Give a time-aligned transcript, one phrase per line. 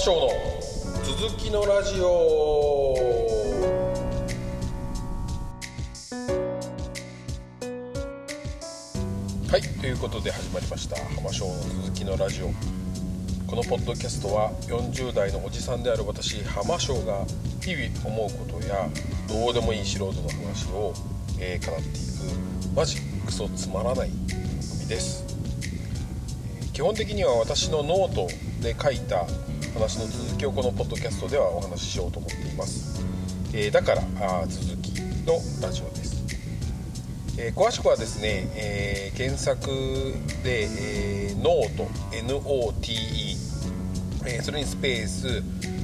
[0.00, 0.30] 翔の
[1.04, 2.94] 続きのラジオ。
[9.50, 11.52] はいということで始まりました浜翔の
[11.82, 12.46] 続きのラジオ。
[13.46, 17.26] このポッドキャストは40代のおじさんである私浜翔が
[17.60, 18.88] 日々思うことや
[19.28, 20.94] どうでもいい素人の話を、
[21.38, 25.40] えー、語っていくマジクソつまらない番組です、えー
[26.80, 28.26] 基本的には私のノート
[28.62, 29.26] で書いた
[29.74, 33.04] 話の続きをこのポッドキャストではお話ししようと思っています、
[33.52, 36.10] えーだからあ続きのラジオです。
[37.38, 39.68] えー詳しくはですね、えー検索
[40.42, 43.36] で、えー、ノート NOTE、
[44.26, 45.42] えーそれにスペース、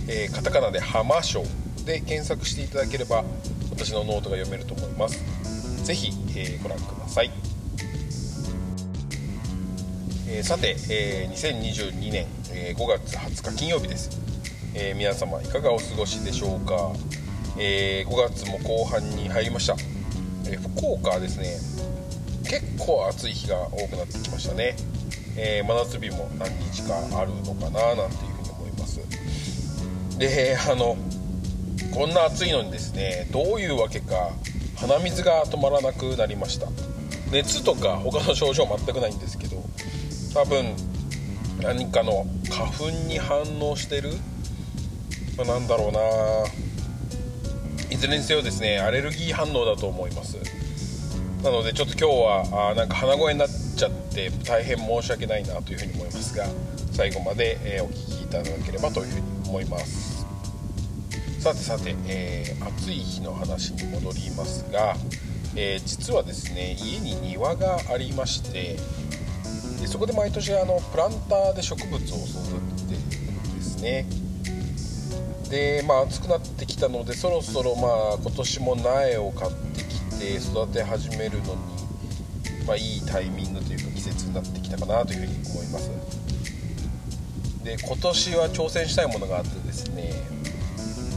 [0.09, 1.43] えーカタカナで「浜章」
[1.85, 3.25] で検索していただければ
[3.71, 5.23] 私のノートが読めると思います。
[5.85, 7.31] ぜひ、えーご覧ください、
[10.29, 14.11] えーさて、えー2022年、えー5月20日金曜日です、
[14.75, 16.93] えー皆様いかがお過ごしでしょうか、
[17.59, 19.77] えー5月も後半に入りました、
[20.51, 21.57] えー福岡はですね
[22.49, 24.77] 結構暑い日が多くなってきましたね、
[25.37, 29.01] えー真夏日も何日かあるのかななんていうふうに思います。
[30.19, 30.97] であの
[31.95, 34.31] こんな暑いのにですねどういうわけか
[34.77, 36.67] 鼻水が止まらなくなりました。
[37.31, 39.46] 熱とか他の症状全くないんですけど
[40.37, 40.67] 多分
[41.63, 44.11] 何かの花粉に反応してる、
[45.39, 45.99] まあなんだろうな。
[47.91, 50.37] いずれにせよですねアレルギー反応だと思います。
[51.43, 56.47] なのでちょっと今日はあなんか鼻声になっちゃって大変申し訳ないなというふうに思いますが
[56.93, 60.27] 最後まで、えお聞きいただければというふうに思います。
[61.41, 64.97] さてさて、えー暑い日の話に戻りますが、
[65.55, 68.77] えー実はですね家に庭がありまして
[69.81, 72.15] でそこで毎年あのプランターで植物を育
[72.87, 74.07] ててるんですね。
[75.51, 81.61] でまあ暑くなってきたのでそろそろまあ今年も苗を買ってきて育て始めるのに、
[82.67, 85.91] まあ、いいタイミングというか季節になってきたかなというふうに思います。
[87.63, 90.11] で今年は挑戦したいものがあってですね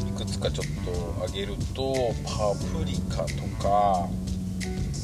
[0.08, 1.94] いくつかちょっと挙げると
[2.26, 4.10] パプリカとか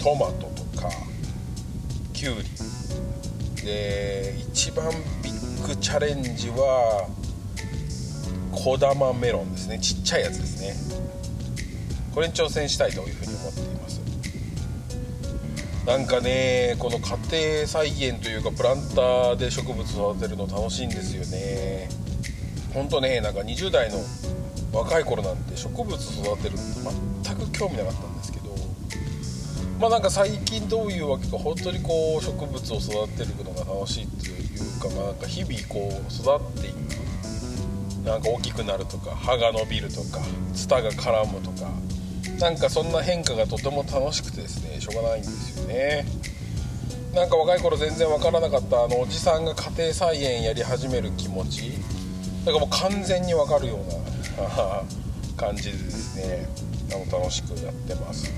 [0.03, 0.89] トマトとか
[2.13, 2.54] キュウリ
[3.65, 4.91] で一番
[5.23, 7.09] ビッグチャレンジは
[8.51, 9.79] 小玉メロンですね。
[9.79, 10.75] ちっちゃいやつですね。
[12.13, 14.01] これに挑戦したいというふうに思っています。
[15.85, 21.89] なんかねこの家庭菜園というかプランターで植物育てるの楽しいんですよね。
[22.73, 23.97] ほんとねなんか20代の
[24.73, 26.63] 若い頃なんて植物育てるって
[27.23, 28.14] 全く興味なかったんで
[29.79, 36.75] まあなんか最近どういうわけか本当にこう植物を育てるのが楽しいっていうか、なんか日々こう育っていく。
[38.05, 40.21] なんか大きくなるとか葉が伸びるとか
[40.53, 41.71] ツタが絡むとか
[42.39, 46.05] なんかそんな変化がとても楽しくてですねしょうがないんですよね。
[47.15, 51.71] なんか若い頃全然わからなかったあのおじさんが家庭菜園やり始める気持ち。
[52.45, 53.77] だかもう完全にわかるよう
[54.37, 54.83] な
[55.35, 56.47] 感じでですね
[56.93, 58.31] あの楽しくやってます。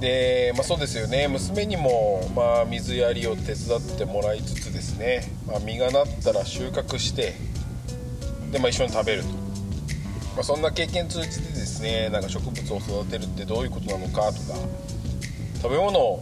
[0.00, 1.28] で、まあ、そうですよね。
[1.28, 7.34] 娘にも、まあ、水やりを手伝ってもらいつつですね、まあ、実がなったら収穫して
[8.50, 9.34] で、まあ、一緒に食べると、ま
[10.40, 14.58] あ、そんな経験通じてですねなんか植物を育てるってどういうことなのかとか
[15.62, 16.20] 食べ物を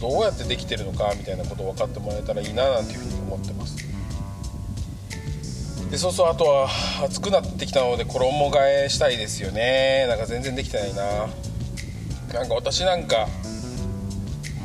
[0.00, 3.76] どうやってできてるのかみたいなことを分かってもらえたらいいななんていうふうに思ってます。
[5.90, 6.68] でそうそうあとは
[7.04, 10.06] 暑くなってきたので衣替えしたいですよね。
[10.08, 11.28] なんか全然できてないな。
[12.32, 13.28] なんか私なんか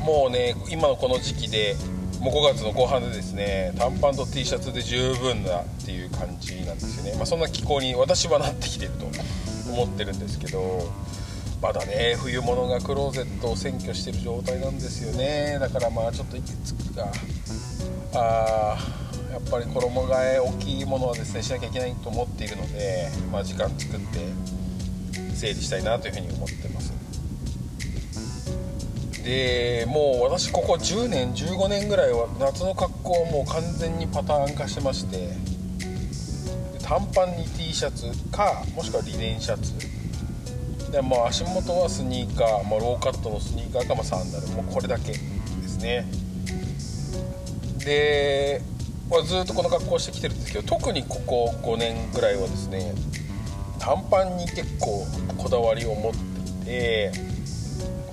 [0.04, 1.76] もうね今のこの時期で
[2.20, 9.06] もう5月の後半でですね短パンと T シャツで十分だっていう感じなんですよね、まあ、そんな気候に私はなってきてると
[9.70, 10.90] 思ってるんですけど
[11.62, 15.58] まだね冬物がクローゼットを占拠してる状態なんですよね。
[15.58, 17.10] だからまあちょっといくつか
[18.14, 24.18] あーやっぱり衣替え大きいものはですねしなきゃいけないと思っているので、まあ、時間作って
[25.34, 26.67] 整理したいなというふうに思ってます
[29.28, 35.58] でもう私ここ10年15年ぐらいは夏の格好をもう完全にパターン化してまして。
[36.82, 39.74] 短パンに T シャツかもしくはリネンシャツ。
[40.90, 44.46] でもう足元はスニーカー、まあ、ローカットのスニーカーか、まあ、サンダル。
[44.48, 45.18] もうこれだけで
[45.68, 46.06] すね。
[47.84, 48.62] で、
[49.10, 52.94] まあ、ずっとこの格好してきてるんですけど特にここ5年ぐらいはですね
[53.78, 57.12] 短パンに結構こだわりを持っていて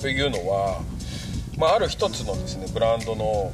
[0.02, 0.82] というのは、
[1.58, 3.52] まあ、ある一つのですねブランドの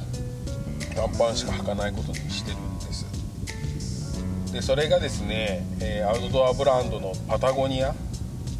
[0.94, 4.52] 短パンしか履かないことにしてるんです。
[4.52, 7.94] でそれがですね、えー、アウトドアブランドのパタゴニア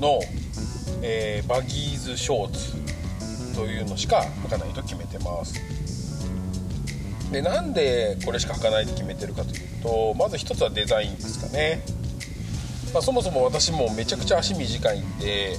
[0.00, 0.20] の、
[1.02, 5.60] えー、バギーズショーツというのしか履かないと決めてます。
[7.30, 11.82] でなんでこれしか履かないと決めてるかというとまず一つはデザインですかね、
[12.92, 15.58] まあ、そもそも私もめちゃくちゃ足短いんで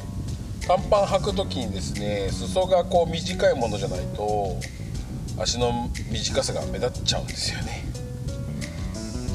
[0.68, 4.57] 短パン履く時にですね裾がこう短いものじゃないと
[5.38, 7.83] 足の短さが目立っちゃうんですよね。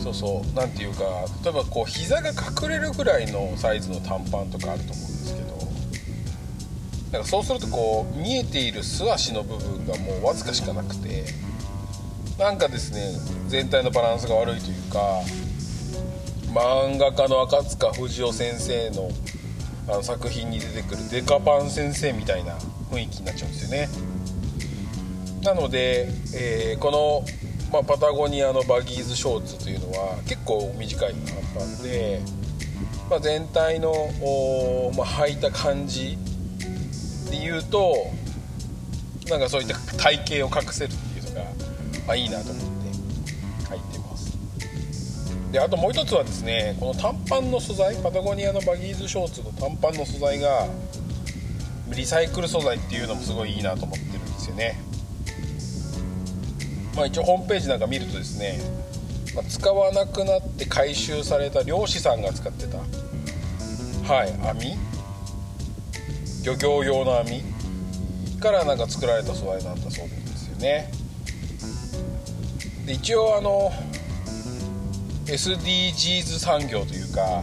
[0.02, 0.56] そうそう。
[0.56, 1.04] 何ていうか
[1.44, 5.48] 例えばこう膝が隠れるぐらいのサイズの短パンとかあると思うんですけど
[7.12, 11.24] なんかそうするとこう見えている素足の部分がもうわずかしかなくて
[12.38, 13.12] なんかですね
[13.48, 14.98] 全体のバランスが悪いというか
[16.54, 19.10] 漫画家の赤塚不二夫先生の
[19.88, 22.54] あの作品に出てくるデカパン先生みたいな
[22.90, 23.88] 雰囲気になっちゃうんですよね。
[25.42, 27.24] なので、えー、この、
[27.72, 32.20] まあ、パタゴニアのバギーズショーツというのは結構短い短パンで、
[33.08, 33.92] まあ、全体の、
[34.96, 36.18] まあ、履いた感じ
[37.30, 37.94] で言うと
[39.28, 41.46] なんかそういった体型を隠せるっていうのが、
[42.06, 42.77] まあ、いいなと思って。
[45.52, 50.66] であともう一つはですねこの短パンの素材パタゴニアのバギーズショーツの短パンの素材が
[51.94, 54.78] リサイクル素材っていうのもすごいいいなと思ってるんですよね。
[56.94, 58.58] まあ、一応ホームページなんか見るとですね、
[59.34, 62.78] まあ、使わなくなって回収された漁師さんが使ってた
[64.12, 64.76] はい網
[66.44, 67.42] 漁業用の網
[68.40, 70.90] からなんか作られた素材なんだそうなんですよね。
[72.84, 73.70] で一応あの
[75.28, 77.42] SDGs 産業というか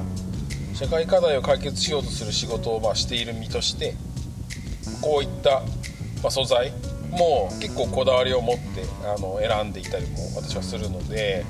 [0.73, 3.95] 社会課題を解決しようとする仕事をまあしている身として
[5.01, 5.61] こういった、
[6.23, 6.71] まあ、素材
[7.11, 11.45] も結構こだわりを持ってあの選んでいたりも私はするので、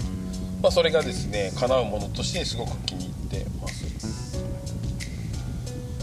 [0.61, 3.85] まあ、それがですね叶うものとしてすごく気に入ってます。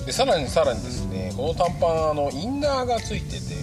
[0.07, 3.55] でさらにさらにですねこの短パンあのインナーがついてて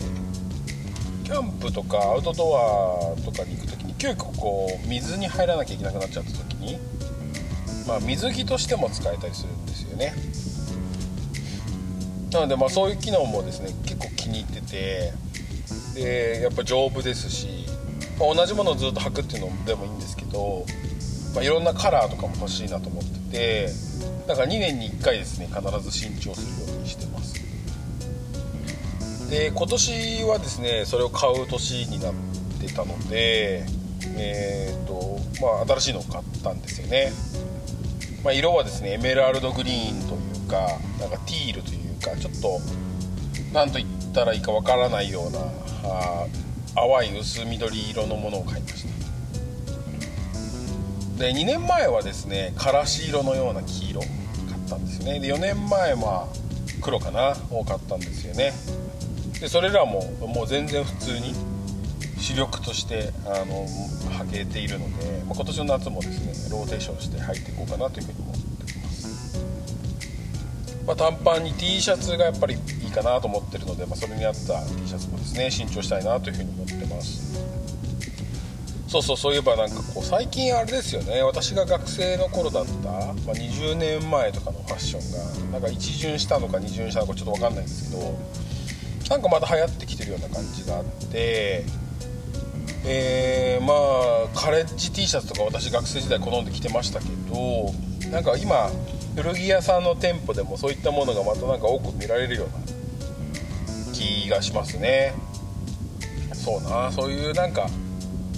[1.26, 6.80] キャンプとかアウトドアとかに行く時急遽こう水に入らなきゃいけなくなっちゃった時に、
[7.86, 10.14] まあ、水着としても使えたりするんですよね。
[12.32, 15.14] なのでまあそういう機能もですね結構気に入ってて
[15.96, 17.66] でやっぱ丈夫ですし、
[18.20, 20.66] まあ、同じものをずっと履くっていうのでもいいんですけど、
[21.34, 23.70] まあ、いろんなカラーとかも欲しいなと思ってて
[24.28, 27.40] だから2年に1回ですね必ず新調するようにしてます。
[29.30, 32.14] で今年はですねそれを買う年になっ
[32.60, 33.66] てたので
[34.18, 37.12] えっ、とまあ新しいのを買ったんですよね、
[38.24, 40.68] まあ、色はですねエメラルドグリーンというか
[41.00, 42.60] なんかティールというかちょっと
[43.54, 45.40] 何と言ったらいいかわからないような
[45.84, 46.26] あ
[46.76, 48.90] 淡い薄緑色のものを買いました。
[51.20, 54.14] で2年前はですねからし色のような黄色買っ
[54.70, 55.20] たんですよね。
[55.20, 56.30] で4年前は
[56.82, 58.54] 黒かなを買ったんですよね。
[59.42, 61.34] でそれらももう全然普通に
[62.20, 63.66] 主力としてあの
[64.26, 69.46] 履けているので、まあ、今年の夏もですねローテーションして履いていこうかなというふうに思ってます、
[70.86, 77.30] まあ、短パンに T シャツがやっぱりいいかなと思ってるので、まあ、それに合った T シャツもですね新調したいなというふうに思ってます。
[78.90, 88.18] そうそうそういえばなんかこう最近あれですよね私が学生の頃だった、まあ、20年前とかのファッションがなんか一巡したのか二巡したのかちょっと分かんないんですけど
[89.12, 91.66] なんかまた流行ってきてるような感じがあって
[92.86, 97.74] えー、まあカレッジ T シャツとか私学生時代好んで着てましたけど
[98.10, 98.70] なんか今
[99.16, 105.14] 古着屋さんの店舗でもそういったものがまたなんか多く見られるような気がしますね。
[106.34, 106.92] そうな。
[106.92, 107.70] そういうなんか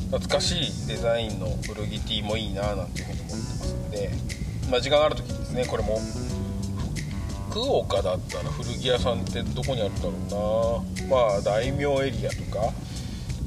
[0.10, 4.12] 懐かしいデザインの古着 T もいいななんていうふうに思ってますので、
[4.72, 6.00] まあ、時間ある時ですねこれも
[7.52, 11.08] 福岡だったら古着屋さんってどこにあるんだろうな。
[11.08, 12.74] まあ大名エリアとか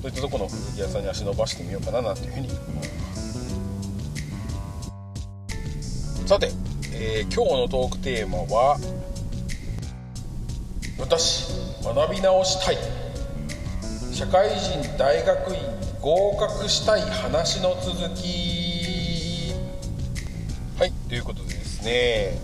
[0.05, 3.39] そういったとこの古着屋さんに足伸ばしてみようかななんていうふうに思います。
[6.27, 6.51] さて、
[6.93, 8.79] えー、今日のトークテーマは
[10.99, 11.49] 私
[11.83, 12.79] 学び直したい。
[14.13, 15.61] 社会人大学院
[16.03, 19.55] 合格したい話の続き。
[20.79, 21.89] はいということでですね、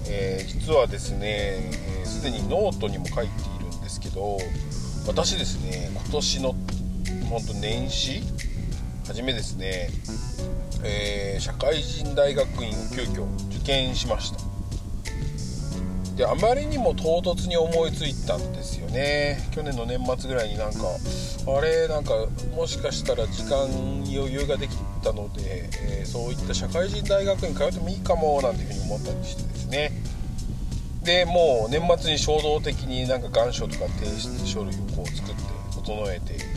[0.08, 1.70] えー、実はですね
[2.04, 4.38] すで、えー、にノートにも書いているんですけど
[5.06, 6.54] 私ですね今年の
[7.30, 8.22] 本当年始？
[9.06, 9.88] 初めですね、
[10.82, 14.38] えー、社会人大学院を急遽受験しました。
[16.16, 19.48] であまりにも唐突に思いついたんですよね。
[19.52, 20.80] 去年の年末ぐらいになんか
[21.56, 23.68] あれなんかもしかしたら時間
[24.12, 25.70] 余裕ができたので、
[26.00, 29.92] えー、そういった社会人大学に通ってもいいかもなんていうふうに思ったりしてですね。
[31.04, 35.42] でもう年末に衝動的になんか願書とか提出書類をこう作って
[35.76, 36.49] 整えて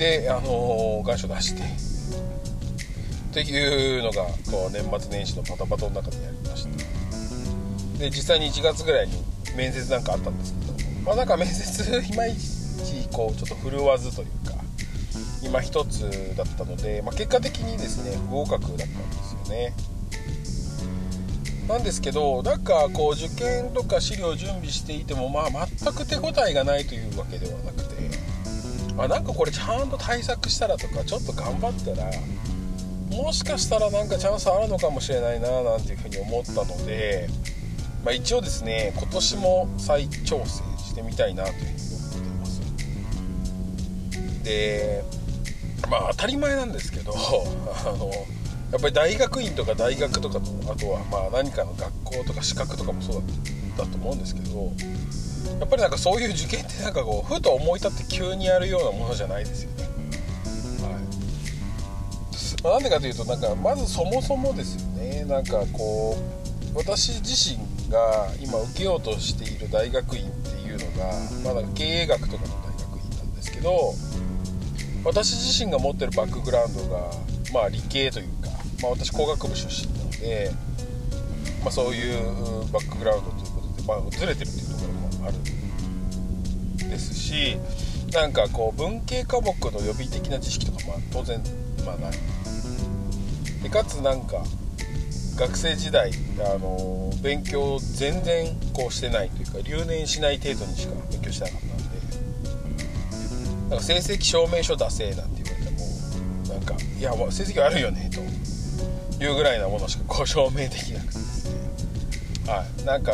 [0.00, 1.62] であのー、願書出して。
[1.62, 7.98] っていうのがこう年末年始のパタパタの中でやりました。
[7.98, 9.12] で実際に1月ぐらいに
[9.54, 10.72] 面接なんかあったんですけど。
[11.04, 14.56] まあなんか面接 いまいちこうちょっと振るわずというか
[15.42, 18.88] 今一つだったので、まあ、結果的にですね不合格だったんで
[19.46, 19.74] すよね。
[21.68, 27.89] なんですけどなんかこう受験とか資料準備していてもまあ全く手応えがないというわけではなく
[29.08, 32.10] てあなんかこれちゃんと対策したらとかちょっと頑張ったら
[33.10, 37.28] もしかしたらなんかチャンスあるのかもしれないななんていうふうに思ったので
[38.04, 41.74] まあ、一応ですね今年も再挑戦してみたいなというふうに思
[42.08, 42.60] ってます。
[44.44, 45.04] で
[45.90, 47.12] まあ当たり前なんですけど
[47.84, 48.10] あの
[48.72, 53.22] やっぱり大学院とか大学とかとあとはまあ何かの学校とか資格とかもそう
[53.76, 54.72] だと思うんですけど
[55.58, 59.82] やっぱりなんかそういう受験ってなんかこうふと思い立って急にやるようなものじゃないですよね。
[59.82, 61.02] はい
[62.62, 66.16] まあ、なんでかというとなんかまずそもそもですよねなんかこ
[66.74, 70.86] う私自身が今受けようとしている大学院っていうの
[71.44, 73.94] が、まだ経営学とかの大学院なんですけど
[75.04, 77.10] 私自身が持ってるバックグラウンドが、
[77.52, 78.50] まあ、理系というか、
[78.82, 80.50] まあ、私工学部出身なので、
[81.62, 84.69] まあ、そういうバックグラウンドということで、まあ、ずれてるっていう
[85.26, 85.34] ある
[86.88, 87.56] ですし
[88.12, 91.40] なんかこう文系科目の予備的な知識とかまあ当然
[91.84, 92.12] まあない。
[93.62, 94.42] でかつなんか
[95.36, 101.84] 学生時代あの勉強全然こうしてないというか留年しない程度にしか勉強してなかったんで
[103.70, 108.20] なんか成績証明書出せなんて言われてもなんかいや成績悪いよねと
[109.22, 111.60] いうぐらいなものしかこう証明できなくてですね。
[112.50, 112.84] はい。
[112.84, 113.12] なんか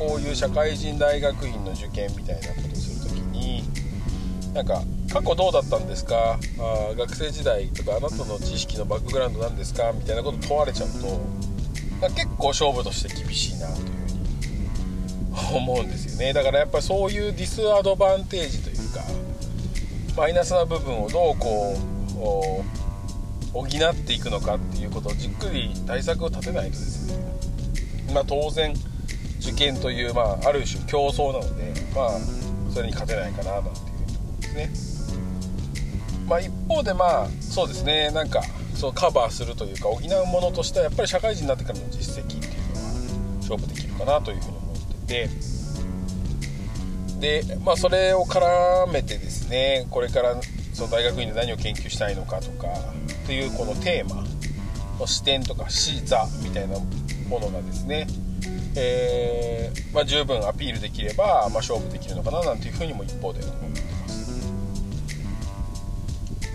[0.00, 3.62] こういう社会人大学院の受験みたいなことをする時に
[4.54, 6.38] なんか過去どうだったんですか？
[6.58, 9.92] あ学生時代とかあなたの知識のバックグラウンドなんですか？
[9.92, 11.20] みたいなこと問われちゃうと
[12.14, 13.86] 結構勝負として厳しいなという
[15.34, 16.32] ふうに思うんですよね。
[16.32, 19.02] だからやっぱりそういうディスアドバンテージというか
[20.16, 21.76] マイナスな部分をどうこ
[22.16, 23.68] う補っ
[24.06, 28.14] ていくのかっていうことをじっくり対策を立てないとですね。
[28.14, 28.72] まあ当然
[29.40, 32.10] 受験という、まあ、ある種競争なのでまあ
[32.72, 35.20] それに勝てないかななんていうふうに思うんですね。
[36.28, 38.10] まあ一方でまあそうですね。
[38.10, 38.42] なんか
[38.74, 45.50] そうカバーするというか補うものとしてはやっぱり社会人になってからの実績っていうのは勝負できるかなというふうに思ってて。
[47.20, 50.40] でまあそれを絡めてですねこれから
[50.72, 54.24] その大学院で何を研究したいのかとかっていうこのテーマ
[54.98, 56.78] の視点とか視座みたいな
[57.28, 58.06] ものがですね
[58.76, 63.40] えー、まあ、十分アピールできれば、まあ、勝負できるのかななんていうふうにも一方で。
[63.40, 64.30] 思ってます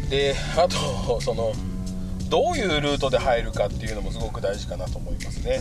[0.10, 1.51] であとその
[2.29, 5.60] どういうルートで入るかっていうのもすごく大事かなと思いますね。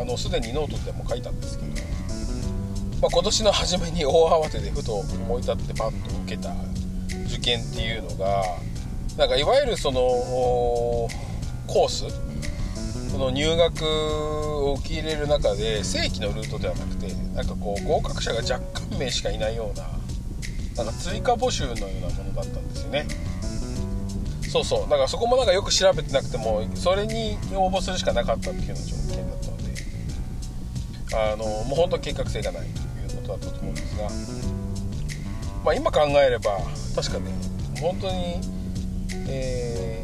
[0.00, 1.70] あのすでにノートでも書いたんですけど、
[3.02, 6.54] まあ、今年の初めに大慌てでふと思い立ってパッと受けた
[7.26, 8.44] 受験っていうのが
[9.16, 12.04] なんかいわゆるそのコース
[13.14, 19.84] その入学を受け入れる中で正規のルートではなくてなんかこう合格者が若干名しかいないような
[20.84, 23.06] なんか追加募集のようなものだったんですよね。
[24.50, 24.80] そうそう。
[24.82, 29.64] だからそこもなんかよく調べてなくてもそれに応募するしかなかったっていうような条件だったので。
[31.14, 32.62] あのもう本当計画性がない
[33.06, 34.08] ということだったと思うんですが、
[35.64, 36.58] まあ、今考えれば
[36.96, 37.30] 確かね
[37.80, 38.40] 本当に
[39.28, 40.03] え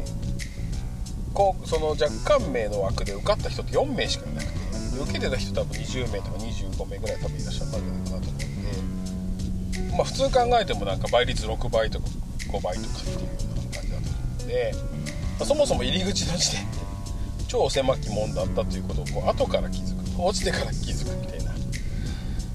[1.33, 2.09] こうその若
[2.39, 4.59] 干名の枠で受かった人って4名しかいなくて
[5.01, 12.05] 受けてた人多分20名とか25名ぐらい多分いらっしゃったんじゃないかなと思うんでまあ普通考えてもなんか倍率6倍とか
[12.51, 14.09] 5倍とかっていうような感じだと思
[14.41, 14.73] うんで、
[15.39, 16.77] まあ、そもそも入り口の時点で
[17.47, 21.43] 超狭き門だったということをこう後から気づく落ちてから気づくみたい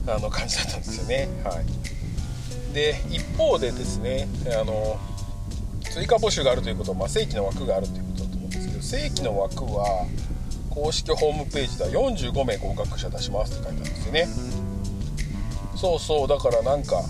[0.07, 1.29] なあの感じだったんですよね。
[1.45, 1.65] はい。
[2.73, 4.29] で一方でですね
[4.59, 4.99] あの
[5.91, 8.06] 追加募集があるということは、まあ、正規の枠があるという
[8.87, 10.07] 正規の枠は
[10.71, 14.29] 公式ホームページでは45名合格者出しますって書いてあるんですよね。
[15.75, 17.03] そうそうだからなんか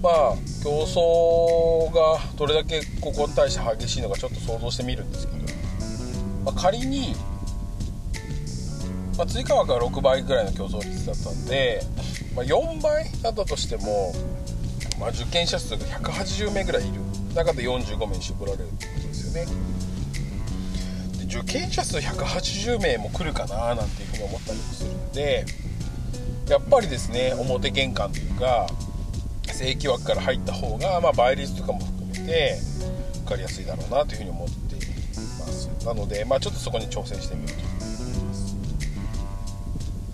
[0.00, 0.12] まあ
[0.62, 5.38] 競争がどれだけここに対して激しいのかちょっと想像してみるんですけど、
[6.44, 7.16] まあ、仮に
[9.18, 11.82] まあ、追加枠は6倍ぐらいの競争率だったんで、
[12.34, 14.14] まあ、4倍だったとしても、
[14.98, 17.11] まあ、受験者数が180名ぐらいいる。
[17.34, 19.52] 中で45名絞られるってことですよね。
[21.18, 25.44] で受験者数180名も来るかななんていうふうに思ったりもするんで
[26.48, 28.66] やっぱりですね表玄関というか
[29.52, 32.56] 正規枠から入った方が、まあ、倍率とかも含めて
[33.20, 35.68] 受かりやすいだろうなというふうに思っています。
[35.86, 37.82] なので、まあ、ちょっとそこに挑戦してみると思います。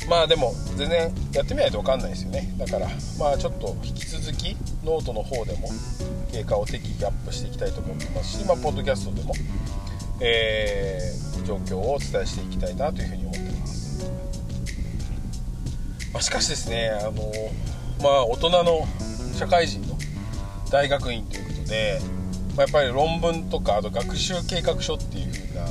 [0.08, 2.54] まあでも全然やってみないと分かんないですよね。
[2.56, 5.68] だからまあちょっと引き続きノートの方でも
[6.38, 9.34] 経過を適宜アップしていきたいと思ってますし、まあ、ポッドキャストでも、
[10.20, 14.10] えー、状況をお伝えしていきたいなというふうに思ってます、
[16.12, 17.32] まあ、しかしですねあの
[18.02, 18.86] まあ大人の
[19.34, 19.98] 社会人の
[20.70, 21.98] 大学院ということで、
[22.56, 25.66] まあ、やっぱり論文とかあと学習計画書っていう風な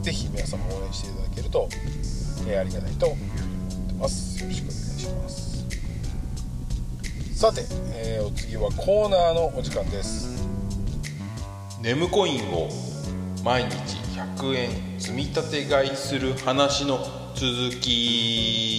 [0.00, 1.68] 是非皆様応援していただけると、
[2.48, 4.42] えー、ありがたいというふうに思ってます。
[4.42, 5.66] よろしくお願いします。
[7.38, 7.62] さて、
[7.94, 10.46] えー、お次はコーナーのお時間です。
[11.82, 12.70] ネムコインを
[13.44, 16.98] 毎日100円積み立て買いする話の
[17.34, 18.72] 続き。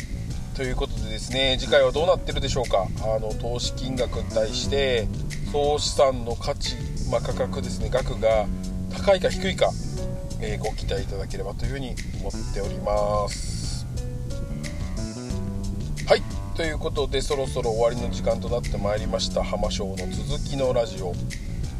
[0.56, 2.88] ということでですね次回はどうなってるでしょうか。
[3.02, 5.06] あの投資金額に対して
[5.52, 6.74] 総資産の価値
[7.10, 8.46] まあ、価格ですね額が
[8.96, 9.70] 高いか低いか、
[10.40, 13.86] えー、ご期待いただければというふうに思っております。
[16.06, 16.41] はい。
[16.54, 21.14] ということでそろそろ終わりの時間となってまいりました浜省の続きのラジオ、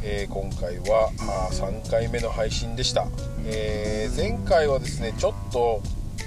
[0.01, 3.05] えー、今回はあ3回目の配信でした、
[3.45, 5.79] えー、前回はですねちょっと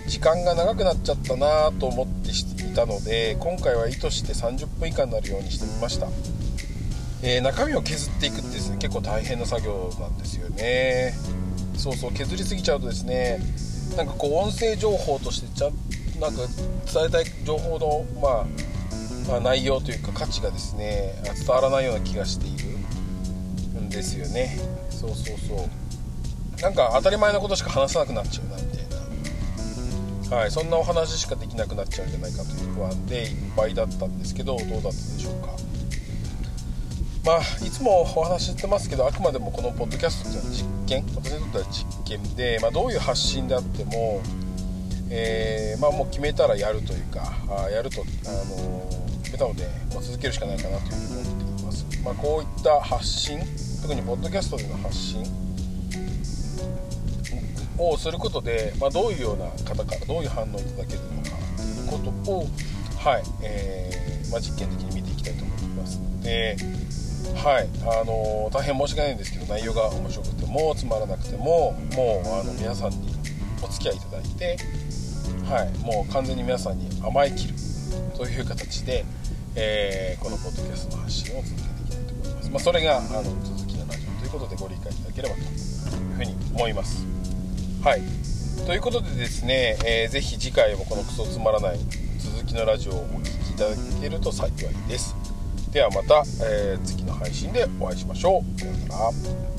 [0.07, 6.07] 時間が長くなっちゃったなと思っていたので今回は意図して30分以下になるようにしてみました。
[7.23, 11.15] えー、中身を削っていくってですね結構大変な作業なんですよね。
[11.77, 13.41] そうそう削りすぎちゃうとですね
[13.97, 15.71] なんかこう音声情報としてちゃ
[16.21, 16.41] なんか
[16.93, 18.47] 伝えたい情報の、まあ、
[19.29, 24.59] まあ、内容というか価値がですね伝わらないような気がしているんですよね。
[24.91, 25.87] そうそうそう。
[26.61, 35.55] なんか当たり前のことしか話さなくなっちゃうなみたいなはいそんなお話しかできなくなっちゃうんじゃないかという不安でいっぱいだったんですけどどうだったでしょうか。
[37.25, 44.23] まあいつもお話ししてますけどあくまでもこのポッドキャストっていうのは実験私にとっては実験で、まあ、どういう発信であっても
[45.11, 53.39] えー、まあ、もう決めたらやるというかあやると、あのー、決めたので、まあ、続けるしかないかなというふうに思っています、まあ、こういった発信
[53.83, 55.23] 特にポッドキャストでの発信
[57.79, 62.47] をすることで、まあ、どういうような方からどういう反応をいただけるのかということを、
[62.99, 65.99] はいえー、まあ、実験的に見ていきたいと思います。
[65.99, 66.57] ので、
[67.35, 73.15] はいあの大変申し訳ないんですけど内容が面白くてもつまらなくてももうあの皆さんに
[73.63, 74.57] お付き合いいただいて
[75.47, 77.55] はい、もう完全に皆さんに甘えきる
[78.17, 79.05] という形で、
[79.55, 87.07] えー、このポッドキャストの発信を続けていきたいと思います、まあ、それがあの続きのラジオということでご理解いただければというふうに思います。
[87.83, 88.03] はい。
[88.67, 91.79] ということでですね、えー、ぜひ次回もこのクソつまらない
[92.19, 95.15] 続きのラジオをお聴きいただけると幸いです。
[95.71, 98.61] ではまた、えー、次の配信でお会いしましょう。
[98.61, 99.56] さようなら。